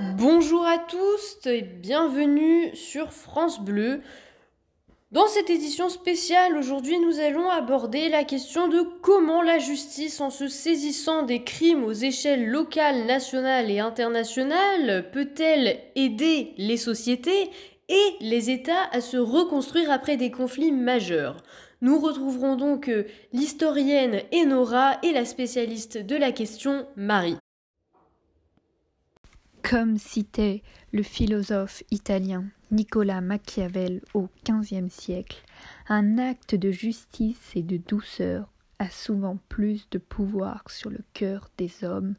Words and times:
Bonjour 0.00 0.64
à 0.64 0.78
tous 0.78 1.38
et 1.46 1.62
bienvenue 1.62 2.70
sur 2.76 3.12
France 3.12 3.60
Bleu. 3.60 4.00
Dans 5.10 5.26
cette 5.26 5.50
édition 5.50 5.88
spéciale, 5.88 6.56
aujourd'hui, 6.56 7.00
nous 7.00 7.18
allons 7.18 7.50
aborder 7.50 8.08
la 8.08 8.22
question 8.22 8.68
de 8.68 8.82
comment 9.02 9.42
la 9.42 9.58
justice, 9.58 10.20
en 10.20 10.30
se 10.30 10.46
saisissant 10.46 11.24
des 11.24 11.42
crimes 11.42 11.82
aux 11.82 11.92
échelles 11.92 12.46
locales, 12.46 13.06
nationales 13.06 13.72
et 13.72 13.80
internationales, 13.80 15.10
peut-elle 15.10 15.80
aider 15.96 16.54
les 16.58 16.76
sociétés 16.76 17.50
et 17.88 18.14
les 18.20 18.50
États 18.50 18.84
à 18.92 19.00
se 19.00 19.16
reconstruire 19.16 19.90
après 19.90 20.16
des 20.16 20.30
conflits 20.30 20.70
majeurs. 20.70 21.42
Nous 21.80 21.98
retrouverons 21.98 22.54
donc 22.54 22.88
euh, 22.88 23.04
l'historienne 23.32 24.22
Enora 24.32 24.98
et 25.02 25.10
la 25.10 25.24
spécialiste 25.24 25.98
de 25.98 26.14
la 26.14 26.30
question 26.30 26.86
Marie. 26.94 27.38
Comme 29.68 29.98
citait 29.98 30.62
le 30.92 31.02
philosophe 31.02 31.82
italien 31.90 32.46
Nicolas 32.70 33.20
Machiavel 33.20 34.00
au 34.14 34.30
XVe 34.48 34.88
siècle, 34.88 35.42
un 35.90 36.16
acte 36.16 36.54
de 36.54 36.70
justice 36.70 37.52
et 37.54 37.62
de 37.62 37.76
douceur 37.76 38.50
a 38.78 38.88
souvent 38.88 39.36
plus 39.50 39.86
de 39.90 39.98
pouvoir 39.98 40.70
sur 40.70 40.88
le 40.88 41.00
cœur 41.12 41.50
des 41.58 41.84
hommes 41.84 42.14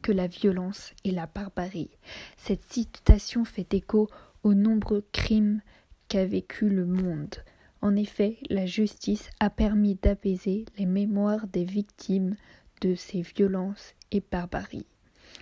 que 0.00 0.12
la 0.12 0.28
violence 0.28 0.92
et 1.02 1.10
la 1.10 1.26
barbarie. 1.26 1.90
Cette 2.36 2.62
citation 2.72 3.44
fait 3.44 3.74
écho 3.74 4.08
aux 4.44 4.54
nombreux 4.54 5.04
crimes 5.10 5.60
qu'a 6.06 6.24
vécu 6.24 6.68
le 6.68 6.86
monde. 6.86 7.34
En 7.80 7.96
effet, 7.96 8.38
la 8.48 8.66
justice 8.66 9.28
a 9.40 9.50
permis 9.50 9.96
d'apaiser 9.96 10.66
les 10.78 10.86
mémoires 10.86 11.48
des 11.48 11.64
victimes 11.64 12.36
de 12.80 12.94
ces 12.94 13.22
violences 13.22 13.96
et 14.12 14.22
barbaries. 14.30 14.86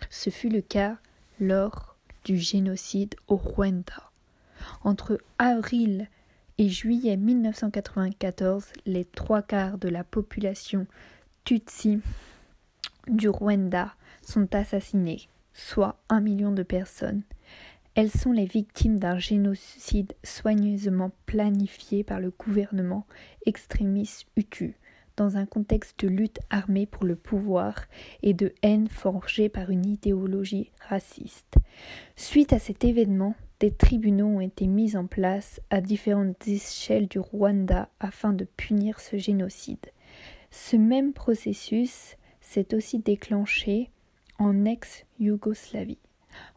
Ce 0.09 0.31
fut 0.31 0.49
le 0.49 0.63
cas 0.63 0.97
lors 1.41 1.97
du 2.25 2.37
génocide 2.37 3.15
au 3.27 3.37
Rwanda. 3.37 4.11
Entre 4.85 5.19
avril 5.39 6.09
et 6.59 6.69
juillet 6.69 7.17
1994, 7.17 8.67
les 8.87 9.07
trois 9.07 9.43
quarts 9.43 9.79
de 9.79 9.89
la 9.89 10.05
population 10.05 10.87
Tutsi 11.45 12.01
du 13.09 13.29
Rwanda 13.29 13.95
sont 14.23 14.55
assassinés, 14.55 15.29
soit 15.55 15.97
un 16.11 16.21
million 16.21 16.53
de 16.53 16.63
personnes. 16.63 17.23
Elles 17.95 18.11
sont 18.11 18.33
les 18.33 18.45
victimes 18.45 18.99
d'un 18.99 19.19
génocide 19.19 20.13
soigneusement 20.23 21.11
planifié 21.27 22.05
par 22.05 22.21
le 22.21 22.31
gouvernement 22.31 23.07
extrémiste 23.47 24.27
Hutu, 24.37 24.77
dans 25.21 25.37
un 25.37 25.45
contexte 25.45 26.03
de 26.03 26.09
lutte 26.09 26.39
armée 26.49 26.87
pour 26.87 27.05
le 27.05 27.15
pouvoir 27.15 27.85
et 28.23 28.33
de 28.33 28.55
haine 28.63 28.89
forgée 28.89 29.51
par 29.51 29.69
une 29.69 29.85
idéologie 29.85 30.71
raciste. 30.89 31.57
Suite 32.17 32.55
à 32.55 32.59
cet 32.59 32.85
événement, 32.85 33.35
des 33.61 33.71
tribunaux 33.71 34.29
ont 34.29 34.41
été 34.41 34.67
mis 34.67 34.97
en 34.97 35.05
place 35.05 35.61
à 35.69 35.83
différentes 35.83 36.49
échelles 36.49 37.07
du 37.07 37.19
Rwanda 37.19 37.91
afin 38.01 38.33
de 38.33 38.47
punir 38.57 38.99
ce 38.99 39.19
génocide. 39.19 39.91
Ce 40.51 40.77
même 40.77 41.13
processus 41.13 42.17
s'est 42.41 42.75
aussi 42.75 42.99
déclenché 42.99 43.91
en 44.39 44.65
ex-Yougoslavie. 44.65 45.99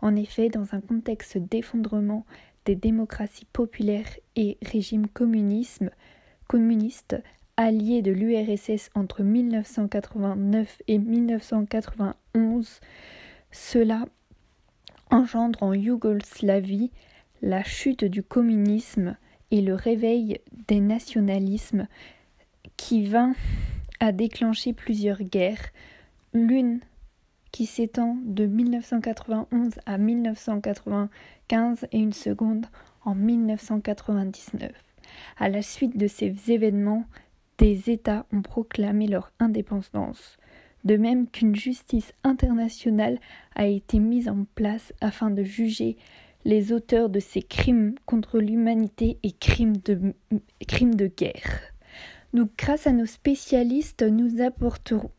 En 0.01 0.15
effet, 0.15 0.47
dans 0.47 0.73
un 0.73 0.79
contexte 0.79 1.37
d'effondrement 1.37 2.25
des 2.63 2.75
démocraties 2.75 3.47
populaires 3.51 4.15
et 4.37 4.57
régime 4.61 5.09
communisme, 5.09 5.89
communiste 6.47 7.17
alliés 7.57 8.01
de 8.01 8.11
l'URSS 8.11 8.89
entre 8.95 9.23
1989 9.23 10.81
et 10.87 10.97
1991, 10.97 12.79
cela 13.51 14.05
engendre 15.11 15.61
en 15.61 15.73
Yougoslavie 15.73 16.91
la 17.41 17.63
chute 17.63 18.05
du 18.05 18.23
communisme 18.23 19.17
et 19.51 19.61
le 19.61 19.75
réveil 19.75 20.39
des 20.67 20.79
nationalismes 20.79 21.87
qui 22.77 23.05
vint 23.05 23.35
à 23.99 24.11
déclencher 24.11 24.73
plusieurs 24.73 25.21
guerres, 25.21 25.69
l'une 26.33 26.79
qui 27.51 27.67
s'étend 27.67 28.17
de 28.25 28.47
1991 28.47 29.75
à 29.85 29.99
1995 29.99 31.85
et 31.91 31.99
une 31.99 32.13
seconde 32.13 32.65
en 33.05 33.13
1999. 33.13 34.71
À 35.37 35.49
la 35.49 35.61
suite 35.61 35.95
de 35.97 36.07
ces 36.07 36.51
événements, 36.51 37.05
des 37.63 37.89
États 37.89 38.25
ont 38.33 38.41
proclamé 38.41 39.07
leur 39.07 39.31
indépendance 39.39 40.35
de 40.83 40.97
même 40.97 41.29
qu'une 41.29 41.55
justice 41.55 42.11
internationale 42.25 43.17
a 43.55 43.67
été 43.67 43.99
mise 43.99 44.27
en 44.27 44.45
place 44.53 44.91
afin 44.99 45.31
de 45.31 45.43
juger 45.43 45.95
les 46.43 46.73
auteurs 46.73 47.07
de 47.07 47.21
ces 47.21 47.41
crimes 47.41 47.95
contre 48.05 48.39
l'humanité 48.39 49.17
et 49.23 49.31
crimes 49.31 49.77
de, 49.77 50.13
crimes 50.67 50.95
de 50.95 51.07
guerre. 51.07 51.61
Donc, 52.33 52.49
grâce 52.57 52.85
à 52.85 52.91
nos 52.91 53.05
spécialistes, 53.05 54.03
nous, 54.03 54.31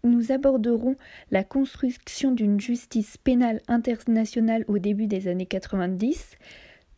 nous 0.02 0.32
aborderons 0.32 0.96
la 1.30 1.44
construction 1.44 2.32
d'une 2.32 2.60
justice 2.60 3.16
pénale 3.16 3.62
internationale 3.68 4.66
au 4.68 4.78
début 4.78 5.06
des 5.06 5.28
années 5.28 5.46
90, 5.46 6.32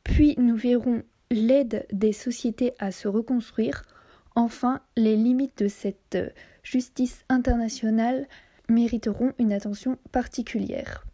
puis 0.03 0.35
nous 0.39 0.57
verrons 0.57 1.05
l'aide 1.31 1.87
des 1.93 2.13
sociétés 2.13 2.73
à 2.81 2.91
se 2.91 3.07
reconstruire, 3.07 3.85
enfin 4.37 4.81
les 4.97 5.17
limites 5.17 5.59
de 5.65 5.69
cette 5.69 6.19
justice 6.63 7.25
internationale 7.29 8.29
mériteront 8.69 9.33
une 9.39 9.53
attention 9.53 9.99
particulière. 10.13 11.05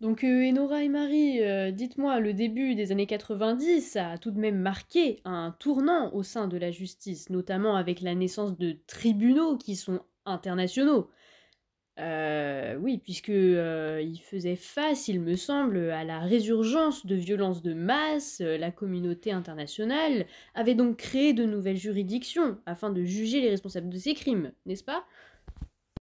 Donc 0.00 0.24
euh, 0.24 0.50
Enora 0.50 0.82
et 0.82 0.90
Marie, 0.90 1.42
euh, 1.42 1.70
dites-moi, 1.70 2.20
le 2.20 2.34
début 2.34 2.74
des 2.74 2.92
années 2.92 3.06
90 3.06 3.96
a 3.96 4.18
tout 4.18 4.30
de 4.30 4.38
même 4.38 4.58
marqué 4.58 5.20
un 5.24 5.56
tournant 5.58 6.12
au 6.12 6.22
sein 6.22 6.48
de 6.48 6.58
la 6.58 6.70
justice, 6.70 7.30
notamment 7.30 7.76
avec 7.76 8.02
la 8.02 8.14
naissance 8.14 8.58
de 8.58 8.76
tribunaux 8.86 9.56
qui 9.56 9.74
sont 9.74 10.00
internationaux. 10.26 11.08
Euh, 11.98 12.76
oui, 12.76 12.98
puisque 12.98 13.28
il 13.28 14.20
faisait 14.22 14.56
face, 14.56 15.08
il 15.08 15.20
me 15.20 15.34
semble, 15.34 15.90
à 15.90 16.04
la 16.04 16.20
résurgence 16.20 17.06
de 17.06 17.14
violences 17.14 17.62
de 17.62 17.72
masse, 17.72 18.40
la 18.40 18.70
communauté 18.70 19.32
internationale 19.32 20.26
avait 20.54 20.74
donc 20.74 20.98
créé 20.98 21.32
de 21.32 21.44
nouvelles 21.44 21.78
juridictions 21.78 22.58
afin 22.66 22.90
de 22.90 23.02
juger 23.04 23.40
les 23.40 23.50
responsables 23.50 23.88
de 23.88 23.98
ces 23.98 24.14
crimes, 24.14 24.52
n'est-ce 24.66 24.84
pas? 24.84 25.04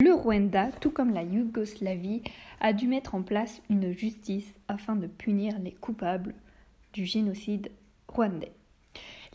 Le 0.01 0.15
Rwanda, 0.15 0.71
tout 0.81 0.91
comme 0.91 1.13
la 1.13 1.25
Yougoslavie, 1.25 2.23
a 2.61 2.73
dû 2.73 2.87
mettre 2.89 3.15
en 3.15 3.23
place 3.23 3.61
une 3.69 3.93
justice 3.93 4.55
afin 4.69 4.97
de 4.97 5.07
punir 5.07 5.59
les 5.59 5.73
coupables 5.73 6.35
du 6.95 7.05
génocide 7.05 7.71
rwandais. 8.09 8.53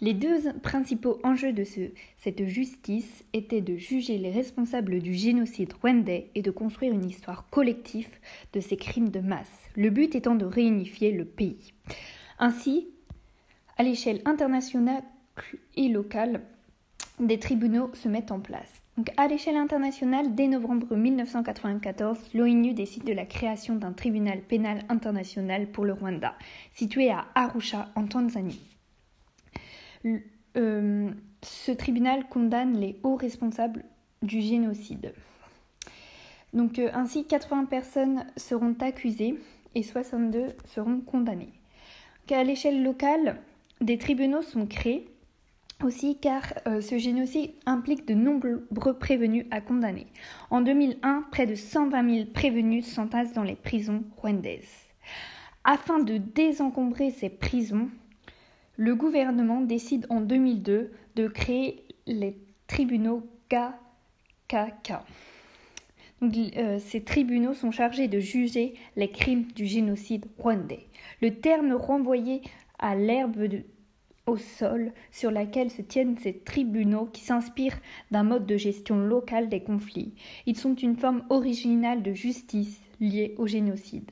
Les 0.01 0.13
deux 0.13 0.51
principaux 0.61 1.19
enjeux 1.23 1.53
de 1.53 1.63
cette 2.17 2.45
justice 2.47 3.23
étaient 3.31 3.61
de 3.61 3.77
juger 3.77 4.17
les 4.17 4.31
responsables 4.31 4.99
du 4.99 5.13
génocide 5.13 5.71
rwandais 5.71 6.31
et 6.35 6.41
de 6.41 6.51
construire 6.51 6.93
une 6.93 7.05
histoire 7.05 7.49
collective 7.49 8.09
de 8.51 8.59
ces 8.59 8.75
crimes 8.75 9.09
de 9.09 9.21
masse, 9.21 9.69
le 9.77 9.89
but 9.89 10.13
étant 10.13 10.35
de 10.35 10.43
réunifier 10.43 11.11
le 11.13 11.23
pays. 11.23 11.73
Ainsi, 12.39 12.89
à 13.77 13.83
l'échelle 13.83 14.21
internationale 14.25 15.03
et 15.77 15.87
locale, 15.87 16.41
des 17.21 17.39
tribunaux 17.39 17.89
se 17.93 18.09
mettent 18.09 18.31
en 18.31 18.41
place. 18.41 18.81
Donc, 18.97 19.11
à 19.15 19.29
l'échelle 19.29 19.55
internationale, 19.55 20.35
dès 20.35 20.47
novembre 20.47 20.93
1994, 20.95 22.17
l'ONU 22.33 22.73
décide 22.73 23.05
de 23.05 23.13
la 23.13 23.25
création 23.25 23.75
d'un 23.75 23.93
tribunal 23.93 24.41
pénal 24.41 24.83
international 24.89 25.67
pour 25.67 25.85
le 25.85 25.93
Rwanda, 25.93 26.35
situé 26.73 27.09
à 27.11 27.27
Arusha, 27.35 27.89
en 27.95 28.05
Tanzanie. 28.07 28.74
Euh, 30.57 31.11
ce 31.41 31.71
tribunal 31.71 32.27
condamne 32.29 32.77
les 32.77 32.97
hauts 33.03 33.15
responsables 33.15 33.83
du 34.21 34.41
génocide. 34.41 35.13
Donc, 36.53 36.79
euh, 36.79 36.89
ainsi, 36.93 37.25
80 37.25 37.65
personnes 37.65 38.25
seront 38.37 38.75
accusées 38.79 39.37
et 39.75 39.83
62 39.83 40.47
seront 40.65 41.01
condamnées. 41.01 41.53
à 42.31 42.43
l'échelle 42.43 42.83
locale, 42.83 43.41
des 43.81 43.97
tribunaux 43.97 44.41
sont 44.41 44.65
créés 44.65 45.09
aussi 45.83 46.17
car 46.17 46.41
euh, 46.67 46.79
ce 46.79 46.97
génocide 46.97 47.51
implique 47.65 48.07
de 48.07 48.13
nombreux 48.13 48.97
prévenus 48.97 49.45
à 49.51 49.59
condamner. 49.59 50.07
En 50.49 50.61
2001, 50.61 51.25
près 51.31 51.45
de 51.45 51.55
120 51.55 52.15
000 52.15 52.25
prévenus 52.33 52.85
s'entassent 52.85 53.33
dans 53.33 53.43
les 53.43 53.55
prisons 53.55 54.05
rwandaises. 54.17 54.71
Afin 55.65 55.99
de 55.99 56.17
désencombrer 56.17 57.11
ces 57.11 57.29
prisons, 57.29 57.89
le 58.77 58.95
gouvernement 58.95 59.61
décide 59.61 60.05
en 60.09 60.21
2002 60.21 60.91
de 61.15 61.27
créer 61.27 61.83
les 62.07 62.35
tribunaux 62.67 63.23
KKK. 63.49 64.93
Euh, 66.23 66.79
ces 66.79 67.03
tribunaux 67.03 67.53
sont 67.53 67.71
chargés 67.71 68.07
de 68.07 68.19
juger 68.19 68.75
les 68.95 69.09
crimes 69.11 69.45
du 69.55 69.65
génocide 69.65 70.25
rwandais. 70.37 70.87
Le 71.21 71.35
terme 71.35 71.73
renvoyé 71.73 72.41
à 72.79 72.95
l'herbe 72.95 73.47
au 74.25 74.37
sol 74.37 74.91
sur 75.11 75.29
laquelle 75.29 75.69
se 75.69 75.81
tiennent 75.81 76.17
ces 76.17 76.33
tribunaux 76.39 77.05
qui 77.05 77.21
s'inspirent 77.21 77.79
d'un 78.11 78.23
mode 78.23 78.45
de 78.45 78.57
gestion 78.57 78.97
local 78.97 79.49
des 79.49 79.61
conflits. 79.61 80.15
Ils 80.45 80.57
sont 80.57 80.75
une 80.75 80.97
forme 80.97 81.23
originale 81.29 82.01
de 82.01 82.13
justice 82.13 82.81
liée 82.99 83.35
au 83.37 83.45
génocide. 83.45 84.11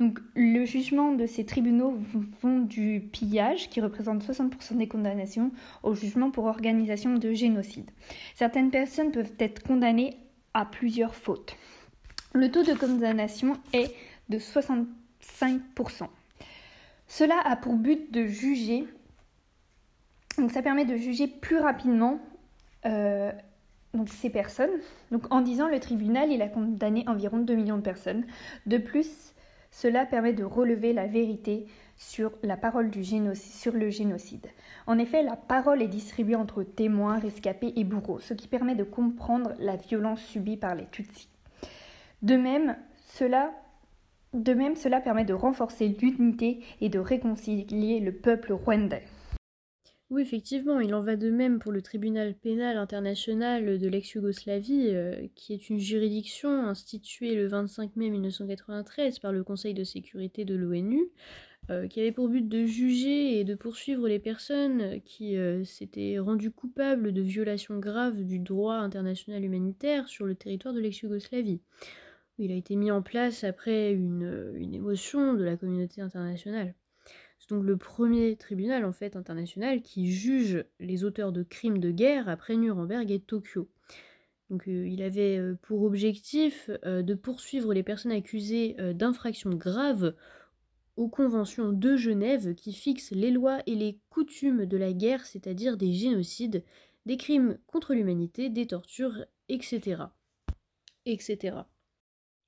Donc, 0.00 0.20
le 0.34 0.64
jugement 0.64 1.12
de 1.12 1.26
ces 1.26 1.44
tribunaux 1.44 1.98
vont 2.42 2.60
du 2.60 3.00
pillage, 3.12 3.68
qui 3.68 3.80
représente 3.80 4.22
60% 4.22 4.76
des 4.76 4.86
condamnations, 4.86 5.50
au 5.82 5.94
jugement 5.94 6.30
pour 6.30 6.44
organisation 6.44 7.14
de 7.14 7.32
génocide. 7.32 7.90
Certaines 8.36 8.70
personnes 8.70 9.10
peuvent 9.10 9.32
être 9.40 9.62
condamnées 9.62 10.16
à 10.54 10.64
plusieurs 10.64 11.14
fautes. 11.14 11.56
Le 12.32 12.50
taux 12.50 12.62
de 12.62 12.74
condamnation 12.74 13.54
est 13.72 13.92
de 14.28 14.38
65%. 14.38 14.86
Cela 17.08 17.40
a 17.44 17.56
pour 17.56 17.74
but 17.74 18.12
de 18.12 18.26
juger, 18.26 18.86
donc 20.36 20.52
ça 20.52 20.62
permet 20.62 20.84
de 20.84 20.96
juger 20.96 21.26
plus 21.26 21.58
rapidement 21.58 22.20
euh, 22.84 23.32
ces 24.06 24.30
personnes. 24.30 24.70
Donc 25.10 25.32
en 25.32 25.40
disant 25.40 25.68
le 25.68 25.80
tribunal, 25.80 26.30
il 26.30 26.42
a 26.42 26.48
condamné 26.48 27.04
environ 27.08 27.38
2 27.38 27.54
millions 27.54 27.78
de 27.78 27.82
personnes. 27.82 28.26
De 28.66 28.76
plus, 28.76 29.32
cela 29.70 30.06
permet 30.06 30.32
de 30.32 30.44
relever 30.44 30.92
la 30.92 31.06
vérité 31.06 31.66
sur 31.96 32.32
la 32.42 32.56
parole 32.56 32.90
du 32.90 33.02
génocide, 33.02 33.74
le 33.74 33.90
génocide. 33.90 34.46
En 34.86 34.98
effet, 34.98 35.22
la 35.22 35.36
parole 35.36 35.82
est 35.82 35.88
distribuée 35.88 36.36
entre 36.36 36.62
témoins, 36.62 37.18
rescapés 37.18 37.72
et 37.76 37.84
bourreaux, 37.84 38.20
ce 38.20 38.34
qui 38.34 38.48
permet 38.48 38.74
de 38.74 38.84
comprendre 38.84 39.52
la 39.58 39.76
violence 39.76 40.20
subie 40.20 40.56
par 40.56 40.74
les 40.74 40.86
Tutsis. 40.86 41.28
De 42.22 42.36
même, 42.36 42.76
cela 43.04 43.52
permet 45.00 45.24
de 45.24 45.34
renforcer 45.34 45.88
l'unité 46.00 46.60
et 46.80 46.88
de 46.88 46.98
réconcilier 46.98 48.00
le 48.00 48.12
peuple 48.12 48.52
rwandais. 48.52 49.04
Oui, 50.10 50.22
effectivement, 50.22 50.80
il 50.80 50.94
en 50.94 51.02
va 51.02 51.16
de 51.16 51.30
même 51.30 51.58
pour 51.58 51.70
le 51.70 51.82
tribunal 51.82 52.34
pénal 52.34 52.78
international 52.78 53.78
de 53.78 53.88
l'ex-Yougoslavie, 53.88 54.88
euh, 54.94 55.28
qui 55.34 55.52
est 55.52 55.68
une 55.68 55.78
juridiction 55.78 56.66
instituée 56.66 57.34
le 57.34 57.46
25 57.46 57.94
mai 57.94 58.08
1993 58.08 59.18
par 59.18 59.32
le 59.32 59.44
Conseil 59.44 59.74
de 59.74 59.84
sécurité 59.84 60.46
de 60.46 60.54
l'ONU, 60.54 61.10
euh, 61.68 61.86
qui 61.88 62.00
avait 62.00 62.12
pour 62.12 62.30
but 62.30 62.48
de 62.48 62.64
juger 62.64 63.38
et 63.38 63.44
de 63.44 63.54
poursuivre 63.54 64.08
les 64.08 64.18
personnes 64.18 65.02
qui 65.02 65.36
euh, 65.36 65.62
s'étaient 65.64 66.18
rendues 66.18 66.52
coupables 66.52 67.12
de 67.12 67.20
violations 67.20 67.78
graves 67.78 68.22
du 68.24 68.38
droit 68.38 68.76
international 68.76 69.44
humanitaire 69.44 70.08
sur 70.08 70.24
le 70.24 70.34
territoire 70.34 70.72
de 70.72 70.80
l'ex-Yougoslavie. 70.80 71.60
Il 72.38 72.50
a 72.50 72.54
été 72.54 72.76
mis 72.76 72.90
en 72.90 73.02
place 73.02 73.44
après 73.44 73.92
une, 73.92 74.54
une 74.56 74.74
émotion 74.74 75.34
de 75.34 75.44
la 75.44 75.58
communauté 75.58 76.00
internationale. 76.00 76.74
Donc 77.48 77.64
le 77.64 77.76
premier 77.76 78.36
tribunal 78.36 78.84
en 78.84 78.92
fait 78.92 79.16
international 79.16 79.80
qui 79.80 80.12
juge 80.12 80.64
les 80.80 81.04
auteurs 81.04 81.32
de 81.32 81.42
crimes 81.42 81.78
de 81.78 81.90
guerre 81.90 82.28
après 82.28 82.56
Nuremberg 82.56 83.10
et 83.10 83.20
Tokyo. 83.20 83.68
Donc 84.50 84.68
euh, 84.68 84.86
il 84.86 85.02
avait 85.02 85.38
euh, 85.38 85.54
pour 85.62 85.82
objectif 85.82 86.70
euh, 86.84 87.02
de 87.02 87.14
poursuivre 87.14 87.72
les 87.72 87.82
personnes 87.82 88.12
accusées 88.12 88.76
d'infractions 88.94 89.54
graves 89.54 90.14
aux 90.96 91.08
conventions 91.08 91.72
de 91.72 91.96
Genève 91.96 92.54
qui 92.54 92.72
fixent 92.72 93.12
les 93.12 93.30
lois 93.30 93.60
et 93.66 93.76
les 93.76 93.98
coutumes 94.10 94.66
de 94.66 94.76
la 94.76 94.92
guerre, 94.92 95.24
c'est-à-dire 95.26 95.76
des 95.76 95.92
génocides, 95.92 96.64
des 97.06 97.16
crimes 97.16 97.58
contre 97.66 97.94
l'humanité, 97.94 98.50
des 98.50 98.66
tortures, 98.66 99.24
etc. 99.48 100.02
etc. 101.06 101.58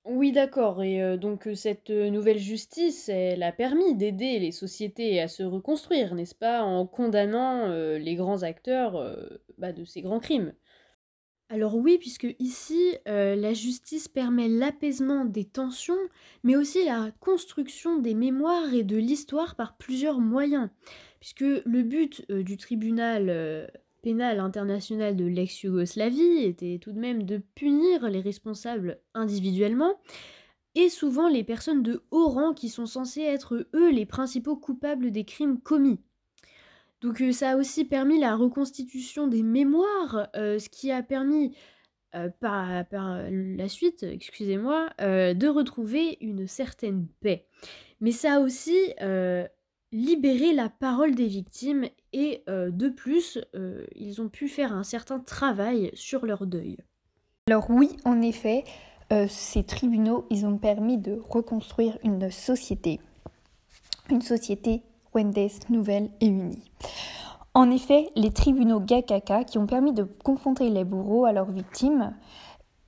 Oui, 0.06 0.32
d'accord. 0.32 0.82
Et 0.82 1.02
euh, 1.02 1.16
donc 1.16 1.46
euh, 1.46 1.54
cette 1.54 1.90
euh, 1.90 2.08
nouvelle 2.10 2.38
justice, 2.38 3.08
elle 3.08 3.42
a 3.42 3.52
permis 3.52 3.94
d'aider 3.94 4.38
les 4.38 4.50
sociétés 4.50 5.20
à 5.20 5.28
se 5.28 5.42
reconstruire, 5.42 6.14
n'est-ce 6.14 6.34
pas, 6.34 6.62
en 6.62 6.86
condamnant 6.86 7.68
les 7.68 8.14
grands 8.14 8.42
acteurs 8.42 9.16
bah, 9.58 9.72
de 9.72 9.84
ces 9.84 10.00
grands 10.02 10.20
crimes? 10.20 10.54
Alors 11.48 11.74
oui, 11.76 11.98
puisque 11.98 12.28
ici, 12.38 12.96
la 13.06 13.52
justice 13.52 14.08
permet 14.08 14.48
l'apaisement 14.48 15.24
des 15.24 15.44
tensions, 15.44 15.98
mais 16.44 16.56
aussi 16.56 16.84
la 16.84 17.10
construction 17.20 17.98
des 17.98 18.14
mémoires 18.14 18.72
et 18.72 18.84
de 18.84 18.96
l'histoire 18.96 19.56
par 19.56 19.76
plusieurs 19.76 20.20
moyens. 20.20 20.70
Puisque 21.18 21.40
le 21.40 21.82
but 21.82 22.30
du 22.30 22.56
tribunal 22.56 23.70
pénal 24.02 24.40
international 24.40 25.16
de 25.16 25.24
l'ex-Yougoslavie 25.24 26.44
était 26.44 26.78
tout 26.80 26.92
de 26.92 26.98
même 26.98 27.24
de 27.24 27.38
punir 27.54 28.08
les 28.08 28.20
responsables 28.20 29.00
individuellement, 29.14 29.94
et 30.74 30.88
souvent 30.88 31.28
les 31.28 31.44
personnes 31.44 31.82
de 31.82 32.02
haut 32.10 32.28
rang 32.28 32.54
qui 32.54 32.68
sont 32.68 32.86
censées 32.86 33.22
être 33.22 33.66
eux 33.74 33.90
les 33.90 34.06
principaux 34.06 34.56
coupables 34.56 35.10
des 35.10 35.24
crimes 35.24 35.60
commis. 35.60 36.00
Donc 37.00 37.20
euh, 37.20 37.32
ça 37.32 37.50
a 37.50 37.56
aussi 37.56 37.84
permis 37.84 38.18
la 38.20 38.36
reconstitution 38.36 39.26
des 39.26 39.42
mémoires, 39.42 40.28
euh, 40.36 40.58
ce 40.58 40.68
qui 40.68 40.92
a 40.92 41.02
permis 41.02 41.56
euh, 42.14 42.28
par, 42.40 42.84
la 42.92 43.68
suite, 43.68 44.02
excusez-moi, 44.02 44.90
de 44.98 45.48
retrouver 45.48 46.18
une 46.20 46.46
certaine 46.46 47.06
paix. 47.20 47.46
Mais 48.00 48.12
ça 48.12 48.34
a 48.36 48.40
aussi 48.40 48.76
libérer 49.92 50.52
la 50.52 50.68
parole 50.68 51.14
des 51.14 51.26
victimes 51.26 51.86
et 52.12 52.42
euh, 52.48 52.70
de 52.70 52.88
plus, 52.88 53.38
euh, 53.54 53.84
ils 53.96 54.20
ont 54.20 54.28
pu 54.28 54.48
faire 54.48 54.72
un 54.72 54.84
certain 54.84 55.18
travail 55.18 55.90
sur 55.94 56.26
leur 56.26 56.46
deuil. 56.46 56.78
Alors 57.48 57.68
oui, 57.70 57.96
en 58.04 58.22
effet, 58.22 58.64
euh, 59.12 59.26
ces 59.28 59.64
tribunaux, 59.64 60.26
ils 60.30 60.46
ont 60.46 60.58
permis 60.58 60.98
de 60.98 61.20
reconstruire 61.28 61.98
une 62.04 62.30
société, 62.30 63.00
une 64.08 64.22
société 64.22 64.82
rwandaise 65.12 65.60
nouvelle 65.68 66.10
et 66.20 66.26
unie. 66.26 66.62
En 67.52 67.68
effet, 67.72 68.10
les 68.14 68.30
tribunaux 68.30 68.78
Gakaka 68.78 69.42
qui 69.42 69.58
ont 69.58 69.66
permis 69.66 69.92
de 69.92 70.04
confronter 70.04 70.70
les 70.70 70.84
bourreaux 70.84 71.24
à 71.24 71.32
leurs 71.32 71.50
victimes, 71.50 72.14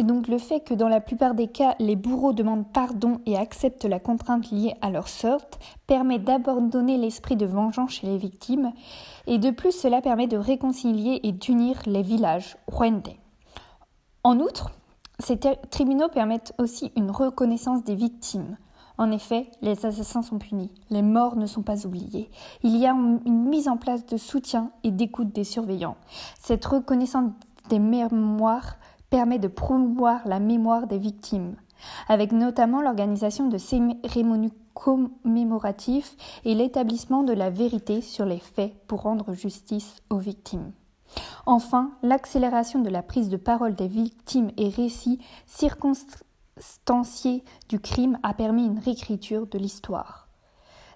et 0.02 0.04
donc 0.04 0.26
le 0.26 0.38
fait 0.38 0.58
que 0.58 0.74
dans 0.74 0.88
la 0.88 1.00
plupart 1.00 1.36
des 1.36 1.46
cas, 1.46 1.76
les 1.78 1.94
bourreaux 1.94 2.32
demandent 2.32 2.66
pardon 2.66 3.20
et 3.24 3.36
acceptent 3.36 3.84
la 3.84 4.00
contrainte 4.00 4.50
liée 4.50 4.74
à 4.80 4.90
leur 4.90 5.06
sorte, 5.06 5.60
permet 5.86 6.18
d'abandonner 6.18 6.98
l'esprit 6.98 7.36
de 7.36 7.46
vengeance 7.46 7.92
chez 7.92 8.08
les 8.08 8.18
victimes, 8.18 8.72
et 9.28 9.38
de 9.38 9.52
plus 9.52 9.70
cela 9.70 10.02
permet 10.02 10.26
de 10.26 10.36
réconcilier 10.36 11.20
et 11.22 11.30
d'unir 11.30 11.80
les 11.86 12.02
villages 12.02 12.56
rwandais. 12.66 13.20
En 14.24 14.40
outre, 14.40 14.72
ces 15.20 15.38
tribunaux 15.70 16.08
permettent 16.08 16.52
aussi 16.58 16.90
une 16.96 17.12
reconnaissance 17.12 17.84
des 17.84 17.94
victimes. 17.94 18.56
En 18.98 19.12
effet, 19.12 19.52
les 19.60 19.86
assassins 19.86 20.22
sont 20.22 20.40
punis, 20.40 20.72
les 20.90 21.02
morts 21.02 21.36
ne 21.36 21.46
sont 21.46 21.62
pas 21.62 21.86
oubliés. 21.86 22.28
Il 22.64 22.76
y 22.76 22.88
a 22.88 22.90
une 22.90 23.44
mise 23.48 23.68
en 23.68 23.76
place 23.76 24.04
de 24.04 24.16
soutien 24.16 24.72
et 24.82 24.90
d'écoute 24.90 25.32
des 25.32 25.44
surveillants. 25.44 25.96
Cette 26.40 26.64
reconnaissance 26.64 27.30
des 27.68 27.78
mémoires 27.78 28.78
permet 29.12 29.38
de 29.38 29.46
promouvoir 29.46 30.26
la 30.26 30.40
mémoire 30.40 30.86
des 30.86 30.96
victimes, 30.96 31.56
avec 32.08 32.32
notamment 32.32 32.80
l'organisation 32.80 33.46
de 33.46 33.58
cérémonies 33.58 34.54
commémoratives 34.72 36.08
et 36.46 36.54
l'établissement 36.54 37.22
de 37.22 37.34
la 37.34 37.50
vérité 37.50 38.00
sur 38.00 38.24
les 38.24 38.38
faits 38.38 38.72
pour 38.88 39.02
rendre 39.02 39.34
justice 39.34 39.96
aux 40.08 40.16
victimes. 40.16 40.72
Enfin, 41.44 41.90
l'accélération 42.02 42.80
de 42.80 42.88
la 42.88 43.02
prise 43.02 43.28
de 43.28 43.36
parole 43.36 43.74
des 43.74 43.86
victimes 43.86 44.50
et 44.56 44.70
récits 44.70 45.18
circonstanciés 45.46 47.44
du 47.68 47.80
crime 47.80 48.18
a 48.22 48.32
permis 48.32 48.64
une 48.64 48.78
réécriture 48.78 49.46
de 49.46 49.58
l'histoire. 49.58 50.28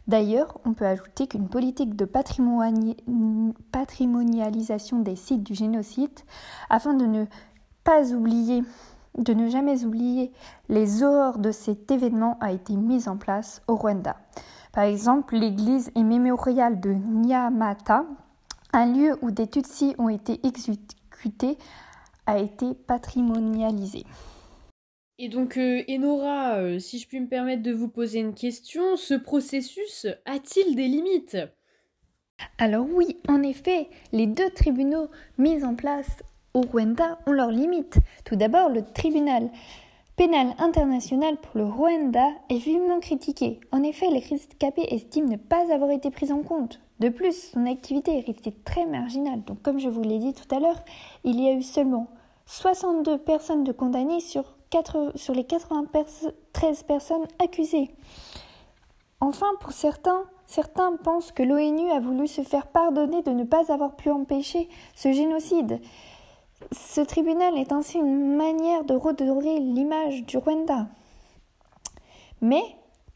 D'ailleurs, 0.09 0.57
on 0.65 0.73
peut 0.73 0.87
ajouter 0.87 1.27
qu'une 1.27 1.51
politique 1.51 1.97
de 1.97 2.07
patrimonialisation 2.07 5.01
des 5.01 5.17
sites 5.17 5.43
du 5.43 5.55
génocide, 5.55 6.19
afin 6.71 6.95
de 6.95 7.05
ne 7.05 7.27
pas 7.87 8.13
oublier, 8.13 8.65
de 9.17 9.33
ne 9.33 9.49
jamais 9.49 9.85
oublier 9.85 10.33
les 10.69 11.05
horreurs 11.05 11.39
de 11.39 11.53
cet 11.53 11.89
événement 11.91 12.37
a 12.41 12.51
été 12.51 12.75
mise 12.75 13.07
en 13.07 13.17
place 13.17 13.63
au 13.69 13.77
Rwanda. 13.77 14.17
Par 14.73 14.85
exemple, 14.85 15.37
l'église 15.37 15.93
et 15.95 16.03
mémorial 16.03 16.81
de 16.81 16.91
Nyamata, 16.91 18.05
un 18.73 18.93
lieu 18.93 19.17
où 19.23 19.31
des 19.31 19.47
Tutsis 19.47 19.95
ont 19.99 20.09
été 20.09 20.45
exécutés, 20.45 21.57
a 22.27 22.41
été 22.41 22.75
patrimonialisé. 22.75 24.05
Et 25.19 25.29
donc, 25.29 25.57
euh, 25.57 25.83
Enora, 25.89 26.57
euh, 26.57 26.81
si 26.81 26.99
je 26.99 27.07
puis 27.07 27.21
me 27.21 27.29
permettre 27.29 27.63
de 27.63 27.73
vous 27.73 27.89
poser 27.89 28.19
une 28.19 28.35
question, 28.35 28.97
ce 28.97 29.15
processus 29.15 30.09
a-t-il 30.27 30.75
des 30.75 30.89
limites? 30.89 31.39
Alors 32.59 32.87
oui, 32.93 33.17
en 33.29 33.45
effet, 33.45 33.89
les 34.13 34.27
deux 34.27 34.51
tribunaux 34.51 35.09
mis 35.39 35.65
en 35.65 35.77
place 35.77 36.23
Rwanda 36.63 37.19
ont 37.27 37.33
leurs 37.33 37.51
limites. 37.51 37.99
Tout 38.25 38.37
d'abord, 38.37 38.69
le 38.69 38.85
tribunal 38.85 39.51
pénal 40.17 40.55
international 40.59 41.37
pour 41.37 41.59
le 41.59 41.65
Rwanda 41.65 42.29
est 42.49 42.57
vivement 42.57 43.01
critiqué. 43.01 43.61
En 43.71 43.83
effet, 43.83 44.09
les 44.11 44.21
rescapés 44.21 44.95
estiment 44.95 45.29
ne 45.29 45.37
pas 45.37 45.73
avoir 45.73 45.91
été 45.91 46.11
pris 46.11 46.33
en 46.33 46.43
compte. 46.43 46.81
De 47.01 47.11
plus, 47.11 47.51
son 47.53 47.67
activité 47.67 48.19
est 48.19 48.27
restée 48.27 48.55
très 48.65 48.87
marginale. 48.87 49.45
Donc, 49.45 49.61
comme 49.61 49.79
je 49.79 49.91
vous 49.91 50.03
l'ai 50.03 50.19
dit 50.19 50.33
tout 50.33 50.55
à 50.55 50.59
l'heure, 50.59 50.83
il 51.25 51.39
y 51.41 51.49
a 51.49 51.53
eu 51.53 51.63
seulement 51.63 52.09
62 52.47 53.19
personnes 53.19 53.65
de 53.65 53.73
condamnées 53.73 54.21
sur 54.21 54.45
les 55.35 55.45
93 55.45 56.83
personnes 56.85 57.27
accusées. 57.39 57.91
Enfin, 59.21 59.47
pour 59.61 59.73
certains, 59.73 60.25
certains 60.47 60.97
pensent 60.97 61.33
que 61.33 61.43
l'ONU 61.43 61.91
a 61.91 62.01
voulu 62.01 62.27
se 62.27 62.43
faire 62.43 62.67
pardonner 62.67 63.23
de 63.23 63.31
ne 63.31 63.45
pas 63.45 63.73
avoir 63.73 63.97
pu 63.97 64.11
empêcher 64.11 64.69
ce 64.95 65.13
génocide. 65.13 65.81
Ce 66.73 67.01
tribunal 67.01 67.57
est 67.59 67.73
ainsi 67.73 67.99
une 67.99 68.37
manière 68.37 68.85
de 68.85 68.95
redorer 68.95 69.61
l'image 69.61 70.25
du 70.25 70.39
Rwanda. 70.39 70.87
Mais 72.41 72.63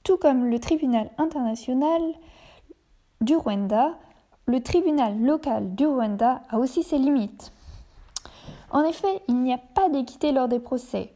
Tout 0.03 0.17
comme 0.17 0.47
le 0.47 0.59
tribunal 0.59 1.11
international 1.19 2.01
du 3.21 3.37
Rwanda, 3.37 3.99
le 4.47 4.63
tribunal 4.63 5.21
local 5.21 5.75
du 5.75 5.87
Rwanda 5.87 6.41
a 6.49 6.59
aussi 6.59 6.83
ses 6.83 6.97
limites. 6.99 7.53
En 8.71 8.83
effet, 8.83 9.21
il 9.29 9.37
n'y 9.37 9.53
a 9.53 9.59
pas 9.59 9.91
d'équité 9.91 10.33
lors 10.33 10.49
des 10.49 10.59
procès. 10.59 11.13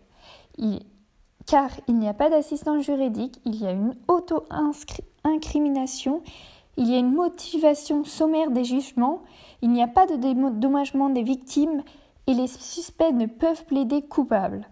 car 1.46 1.70
il 1.88 1.98
n'y 1.98 2.08
a 2.08 2.14
pas 2.14 2.30
d'assistance 2.30 2.84
juridique, 2.84 3.40
il 3.44 3.56
y 3.56 3.66
a 3.66 3.72
une 3.72 3.96
auto-incrimination, 4.08 6.22
il 6.76 6.88
y 6.90 6.94
a 6.94 6.98
une 6.98 7.12
motivation 7.12 8.04
sommaire 8.04 8.50
des 8.50 8.64
jugements, 8.64 9.22
il 9.62 9.70
n'y 9.70 9.82
a 9.82 9.88
pas 9.88 10.06
de 10.06 10.16
dédommagement 10.16 11.10
des 11.10 11.22
victimes 11.22 11.82
et 12.26 12.34
les 12.34 12.46
suspects 12.46 13.12
ne 13.12 13.26
peuvent 13.26 13.64
plaider 13.66 14.02
coupables. 14.02 14.68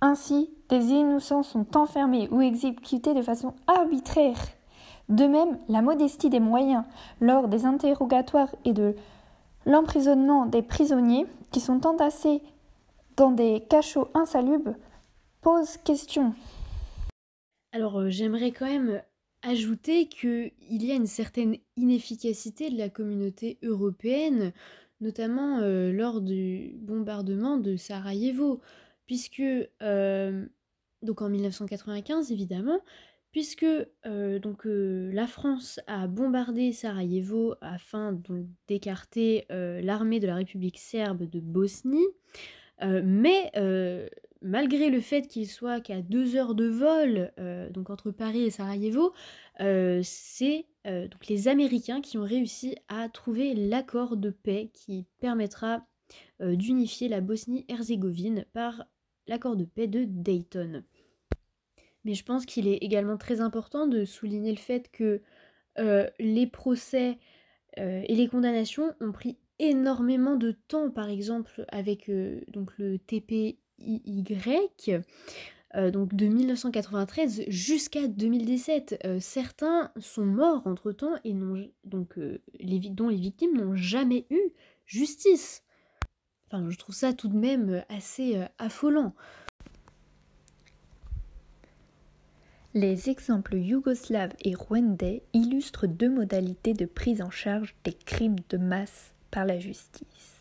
Ainsi, 0.00 0.50
des 0.68 0.86
innocents 0.86 1.42
sont 1.42 1.76
enfermés 1.76 2.28
ou 2.30 2.40
exécutés 2.40 3.14
de 3.14 3.22
façon 3.22 3.54
arbitraire. 3.66 4.38
De 5.08 5.26
même, 5.26 5.58
la 5.68 5.82
modestie 5.82 6.30
des 6.30 6.40
moyens 6.40 6.84
lors 7.20 7.48
des 7.48 7.66
interrogatoires 7.66 8.54
et 8.64 8.72
de 8.72 8.96
l'emprisonnement 9.66 10.46
des 10.46 10.62
prisonniers 10.62 11.26
qui 11.50 11.60
sont 11.60 11.86
entassés 11.86 12.42
dans 13.16 13.30
des 13.30 13.64
cachots 13.68 14.08
insalubres 14.14 14.74
pose 15.40 15.76
question. 15.78 16.34
Alors 17.72 18.00
euh, 18.00 18.10
j'aimerais 18.10 18.52
quand 18.52 18.66
même 18.66 19.02
ajouter 19.42 20.06
qu'il 20.06 20.52
y 20.70 20.92
a 20.92 20.94
une 20.94 21.06
certaine 21.06 21.56
inefficacité 21.76 22.70
de 22.70 22.78
la 22.78 22.88
communauté 22.88 23.58
européenne, 23.62 24.52
notamment 25.02 25.58
euh, 25.58 25.92
lors 25.92 26.22
du 26.22 26.74
bombardement 26.78 27.58
de 27.58 27.76
Sarajevo, 27.76 28.60
puisque, 29.06 29.42
euh, 29.82 30.46
donc 31.02 31.20
en 31.20 31.28
1995 31.28 32.32
évidemment, 32.32 32.80
puisque 33.32 33.66
euh, 34.06 34.38
donc, 34.38 34.62
la 34.64 35.26
France 35.26 35.80
a 35.86 36.06
bombardé 36.06 36.72
Sarajevo 36.72 37.56
afin 37.60 38.18
d'écarter 38.68 39.46
l'armée 39.50 40.20
de 40.20 40.26
la 40.26 40.36
République 40.36 40.78
serbe 40.78 41.28
de 41.28 41.40
Bosnie, 41.40 42.08
mais 42.80 43.50
malgré 44.42 44.90
le 44.90 45.00
fait 45.00 45.28
qu'il 45.28 45.48
soit 45.48 45.80
qu'à 45.80 46.02
deux 46.02 46.36
heures 46.36 46.54
de 46.54 46.66
vol, 46.66 47.32
donc 47.70 47.90
entre 47.90 48.10
Paris 48.10 48.42
et 48.42 48.50
Sarajevo, 48.50 49.12
c'est 49.58 50.66
donc 50.84 51.26
les 51.28 51.48
Américains 51.48 52.00
qui 52.00 52.18
ont 52.18 52.24
réussi 52.24 52.76
à 52.88 53.08
trouver 53.08 53.54
l'accord 53.54 54.16
de 54.16 54.30
paix 54.30 54.70
qui 54.72 55.06
permettra 55.20 55.86
d'unifier 56.40 57.08
la 57.08 57.20
Bosnie-Herzégovine 57.20 58.44
par 58.52 58.84
l'accord 59.26 59.56
de 59.56 59.64
paix 59.64 59.86
de 59.86 60.04
Dayton. 60.04 60.84
Mais 62.04 62.14
je 62.14 62.24
pense 62.24 62.46
qu'il 62.46 62.68
est 62.68 62.78
également 62.78 63.16
très 63.16 63.40
important 63.40 63.86
de 63.86 64.04
souligner 64.04 64.50
le 64.50 64.58
fait 64.58 64.90
que 64.90 65.22
euh, 65.78 66.08
les 66.18 66.46
procès 66.46 67.18
euh, 67.78 68.02
et 68.06 68.14
les 68.14 68.28
condamnations 68.28 68.94
ont 69.00 69.12
pris 69.12 69.38
énormément 69.58 70.36
de 70.36 70.52
temps, 70.52 70.90
par 70.90 71.08
exemple 71.08 71.64
avec 71.68 72.08
euh, 72.08 72.40
donc 72.48 72.76
le 72.78 72.98
TPIY, 73.78 75.00
donc 75.92 76.14
de 76.14 76.26
1993 76.26 77.44
jusqu'à 77.48 78.06
2017. 78.06 79.06
certains 79.20 79.90
sont 79.98 80.26
morts 80.26 80.62
entre-temps 80.66 81.14
et 81.24 81.34
donc, 81.84 82.18
les, 82.60 82.78
dont 82.78 83.08
les 83.08 83.16
victimes 83.16 83.56
n'ont 83.56 83.74
jamais 83.74 84.26
eu 84.30 84.40
justice. 84.86 85.62
Enfin, 86.46 86.68
je 86.68 86.76
trouve 86.76 86.94
ça 86.94 87.12
tout 87.12 87.28
de 87.28 87.36
même 87.36 87.82
assez 87.88 88.38
affolant. 88.58 89.14
Les 92.74 93.10
exemples 93.10 93.56
yougoslaves 93.56 94.32
et 94.40 94.54
rwandais 94.54 95.22
illustrent 95.34 95.86
deux 95.86 96.08
modalités 96.08 96.72
de 96.72 96.86
prise 96.86 97.20
en 97.20 97.30
charge 97.30 97.74
des 97.84 97.92
crimes 97.92 98.38
de 98.48 98.56
masse 98.56 99.12
par 99.30 99.44
la 99.44 99.58
justice. 99.58 100.38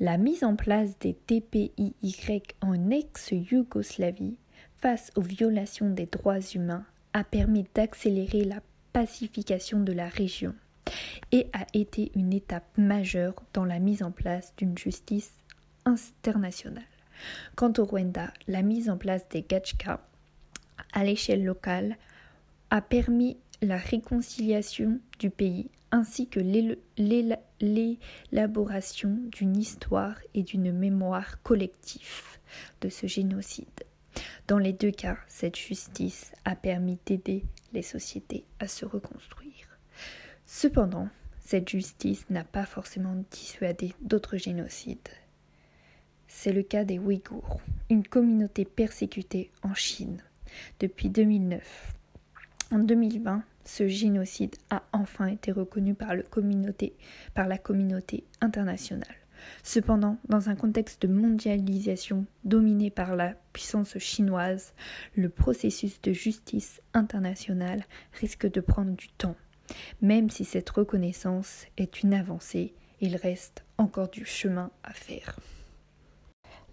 La 0.00 0.18
mise 0.18 0.42
en 0.42 0.56
place 0.56 0.98
des 0.98 1.14
TPIY 1.14 2.42
en 2.60 2.90
ex-Yougoslavie 2.90 4.36
face 4.78 5.12
aux 5.14 5.20
violations 5.20 5.88
des 5.88 6.06
droits 6.06 6.40
humains 6.40 6.84
a 7.12 7.22
permis 7.22 7.64
d'accélérer 7.76 8.42
la 8.42 8.60
pacification 8.92 9.78
de 9.78 9.92
la 9.92 10.08
région 10.08 10.52
et 11.30 11.46
a 11.52 11.64
été 11.74 12.10
une 12.16 12.32
étape 12.32 12.76
majeure 12.76 13.34
dans 13.52 13.64
la 13.64 13.78
mise 13.78 14.02
en 14.02 14.10
place 14.10 14.52
d'une 14.56 14.76
justice 14.76 15.30
internationale. 15.84 16.82
Quant 17.54 17.72
au 17.78 17.84
Rwanda, 17.84 18.32
la 18.48 18.62
mise 18.62 18.90
en 18.90 18.96
place 18.96 19.28
des 19.28 19.42
Gachka 19.42 20.00
à 20.92 21.04
l'échelle 21.04 21.44
locale 21.44 21.96
a 22.70 22.80
permis 22.80 23.36
la 23.62 23.76
réconciliation 23.76 24.98
du 25.20 25.30
pays 25.30 25.70
ainsi 25.94 26.26
que 26.26 26.40
l'élaboration 26.98 29.16
d'une 29.30 29.56
histoire 29.56 30.16
et 30.34 30.42
d'une 30.42 30.72
mémoire 30.72 31.40
collective 31.42 32.40
de 32.80 32.88
ce 32.88 33.06
génocide. 33.06 33.84
Dans 34.48 34.58
les 34.58 34.72
deux 34.72 34.90
cas, 34.90 35.16
cette 35.28 35.56
justice 35.56 36.32
a 36.44 36.56
permis 36.56 36.98
d'aider 37.06 37.44
les 37.72 37.82
sociétés 37.82 38.44
à 38.58 38.66
se 38.66 38.84
reconstruire. 38.84 39.78
Cependant, 40.46 41.08
cette 41.38 41.68
justice 41.68 42.28
n'a 42.28 42.42
pas 42.42 42.66
forcément 42.66 43.14
dissuadé 43.30 43.94
d'autres 44.00 44.36
génocides. 44.36 44.98
C'est 46.26 46.52
le 46.52 46.64
cas 46.64 46.84
des 46.84 46.98
Ouïghours, 46.98 47.60
une 47.88 48.04
communauté 48.04 48.64
persécutée 48.64 49.52
en 49.62 49.74
Chine 49.74 50.24
depuis 50.80 51.08
2009. 51.08 51.94
En 52.74 52.80
2020, 52.80 53.44
ce 53.64 53.86
génocide 53.86 54.56
a 54.68 54.82
enfin 54.92 55.28
été 55.28 55.52
reconnu 55.52 55.94
par, 55.94 56.16
la 56.16 57.58
communauté 57.58 58.24
internationale. 58.40 59.14
Cependant, 59.62 60.18
dans 60.28 60.48
un 60.48 60.56
contexte 60.56 61.02
de 61.02 61.06
mondialisation 61.06 62.26
dominé 62.42 62.90
par 62.90 63.14
la 63.14 63.34
puissance 63.52 63.96
chinoise, 63.98 64.74
le 65.14 65.28
processus 65.28 66.02
de 66.02 66.12
justice 66.12 66.82
internationale 66.94 67.84
risque 68.14 68.50
de 68.50 68.60
prendre 68.60 68.96
du 68.96 69.06
temps. 69.06 69.36
Même 70.02 70.28
si 70.28 70.44
cette 70.44 70.70
reconnaissance 70.70 71.66
est 71.76 72.02
une 72.02 72.12
avancée, 72.12 72.74
il 73.00 73.14
reste 73.14 73.62
encore 73.78 74.08
du 74.08 74.24
chemin 74.24 74.72
à 74.82 74.92
faire. 74.92 75.38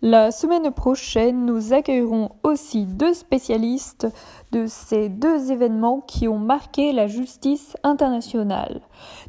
La 0.03 0.31
semaine 0.31 0.72
prochaine, 0.72 1.46
nous 1.46 1.74
accueillerons 1.74 2.29
aussi 2.41 2.88
deux 2.88 3.13
spécialistes 3.13 4.08
de 4.51 4.65
ces 4.65 5.10
deux 5.10 5.51
événements 5.51 6.01
qui 6.01 6.27
ont 6.27 6.39
marqué 6.39 6.91
la 6.91 7.05
justice 7.05 7.77
internationale. 7.84 8.81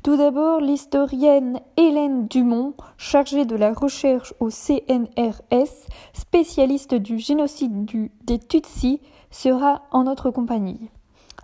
Tout 0.02 0.16
d'abord, 0.16 0.60
l'historienne 0.60 1.60
Hélène 1.76 2.26
Dumont, 2.26 2.72
chargée 2.96 3.44
de 3.44 3.54
la 3.54 3.74
recherche 3.74 4.32
au 4.40 4.48
CNRS, 4.48 5.88
spécialiste 6.14 6.94
du 6.94 7.18
génocide 7.18 7.84
des 8.24 8.38
Tutsis, 8.38 9.02
sera 9.30 9.82
en 9.90 10.04
notre 10.04 10.30
compagnie. 10.30 10.88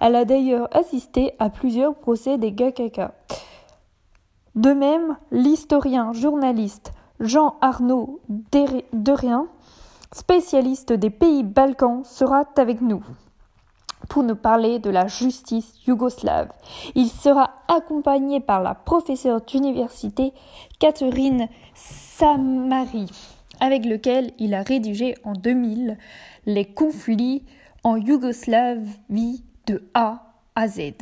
Elle 0.00 0.16
a 0.16 0.24
d'ailleurs 0.24 0.74
assisté 0.74 1.34
à 1.38 1.50
plusieurs 1.50 1.96
procès 1.96 2.38
des 2.38 2.52
Gakaka. 2.52 3.12
De 4.54 4.72
même, 4.72 5.18
l'historien 5.30 6.14
journaliste 6.14 6.92
Jean 7.20 7.56
Arnaud 7.60 8.20
Derrien, 8.28 9.48
spécialiste 10.12 10.92
des 10.92 11.10
pays 11.10 11.42
Balkans, 11.42 12.04
sera 12.04 12.44
avec 12.56 12.80
nous 12.80 13.02
pour 14.08 14.22
nous 14.22 14.36
parler 14.36 14.78
de 14.78 14.90
la 14.90 15.08
justice 15.08 15.74
yougoslave. 15.86 16.50
Il 16.94 17.08
sera 17.08 17.50
accompagné 17.66 18.40
par 18.40 18.62
la 18.62 18.74
professeure 18.74 19.40
d'université 19.40 20.32
Catherine 20.78 21.48
Samari, 21.74 23.10
avec 23.60 23.84
lequel 23.84 24.32
il 24.38 24.54
a 24.54 24.62
rédigé 24.62 25.16
en 25.24 25.32
2000 25.32 25.98
les 26.46 26.64
conflits 26.64 27.44
en 27.82 27.96
Yougoslavie 27.96 29.42
de 29.66 29.82
A 29.94 30.22
à 30.54 30.68
Z. 30.68 30.92